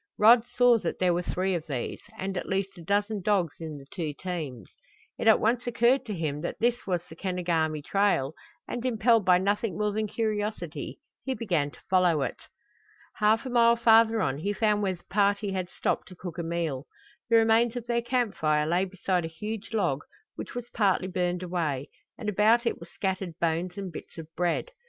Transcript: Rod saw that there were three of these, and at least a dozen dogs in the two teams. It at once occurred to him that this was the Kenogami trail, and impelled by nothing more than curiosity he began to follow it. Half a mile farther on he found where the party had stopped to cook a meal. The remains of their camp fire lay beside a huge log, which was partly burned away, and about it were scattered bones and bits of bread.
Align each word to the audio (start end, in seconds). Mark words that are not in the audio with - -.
Rod 0.17 0.43
saw 0.47 0.79
that 0.79 0.97
there 0.97 1.13
were 1.13 1.21
three 1.21 1.53
of 1.53 1.67
these, 1.67 2.01
and 2.17 2.35
at 2.35 2.49
least 2.49 2.75
a 2.75 2.81
dozen 2.83 3.21
dogs 3.21 3.57
in 3.59 3.77
the 3.77 3.85
two 3.91 4.13
teams. 4.19 4.67
It 5.19 5.27
at 5.27 5.39
once 5.39 5.67
occurred 5.67 6.07
to 6.07 6.15
him 6.17 6.41
that 6.41 6.57
this 6.57 6.87
was 6.87 7.03
the 7.07 7.15
Kenogami 7.15 7.83
trail, 7.83 8.33
and 8.67 8.83
impelled 8.83 9.23
by 9.25 9.37
nothing 9.37 9.77
more 9.77 9.91
than 9.91 10.07
curiosity 10.07 10.97
he 11.23 11.35
began 11.35 11.69
to 11.69 11.79
follow 11.87 12.23
it. 12.23 12.39
Half 13.17 13.45
a 13.45 13.51
mile 13.51 13.75
farther 13.75 14.23
on 14.23 14.39
he 14.39 14.53
found 14.53 14.81
where 14.81 14.95
the 14.95 15.03
party 15.03 15.51
had 15.51 15.69
stopped 15.69 16.07
to 16.07 16.15
cook 16.15 16.39
a 16.39 16.43
meal. 16.43 16.87
The 17.29 17.35
remains 17.35 17.75
of 17.75 17.85
their 17.85 18.01
camp 18.01 18.33
fire 18.35 18.65
lay 18.65 18.85
beside 18.85 19.23
a 19.23 19.27
huge 19.27 19.71
log, 19.71 20.03
which 20.33 20.55
was 20.55 20.71
partly 20.71 21.09
burned 21.09 21.43
away, 21.43 21.89
and 22.17 22.27
about 22.27 22.65
it 22.65 22.79
were 22.79 22.87
scattered 22.87 23.37
bones 23.39 23.77
and 23.77 23.91
bits 23.91 24.17
of 24.17 24.25
bread. 24.35 24.71